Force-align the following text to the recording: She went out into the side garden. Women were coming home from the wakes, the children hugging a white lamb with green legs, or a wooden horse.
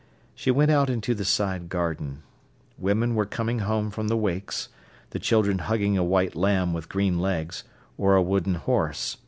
She 0.33 0.49
went 0.49 0.71
out 0.71 0.89
into 0.89 1.13
the 1.13 1.23
side 1.23 1.69
garden. 1.69 2.23
Women 2.75 3.13
were 3.13 3.27
coming 3.27 3.59
home 3.59 3.91
from 3.91 4.07
the 4.07 4.17
wakes, 4.17 4.67
the 5.11 5.19
children 5.19 5.59
hugging 5.59 5.95
a 5.95 6.03
white 6.03 6.35
lamb 6.35 6.73
with 6.73 6.89
green 6.89 7.19
legs, 7.19 7.63
or 7.99 8.15
a 8.15 8.21
wooden 8.23 8.55
horse. 8.55 9.17